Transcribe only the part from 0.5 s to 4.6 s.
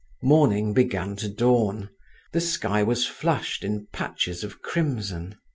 began to dawn; the sky was flushed in patches of